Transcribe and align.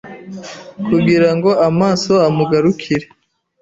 Kugira 0.87 1.29
ngo 1.35 1.51
amaso 1.67 2.13
amugarukire 2.27 3.05